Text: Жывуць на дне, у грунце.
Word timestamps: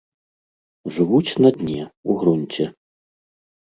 Жывуць 0.95 1.37
на 1.45 1.53
дне, 1.59 1.81
у 2.09 2.19
грунце. 2.25 2.63